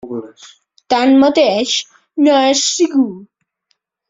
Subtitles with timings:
[0.93, 1.75] Tanmateix,
[2.25, 3.07] no és segur.